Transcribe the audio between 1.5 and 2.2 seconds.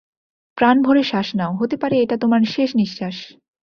হতে পারে এটা